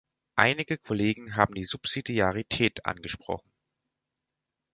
Einige 0.35 0.79
Kollegen 0.79 1.35
haben 1.35 1.53
die 1.53 1.63
Subsidiarität 1.63 2.87
angesprochen. 2.87 3.51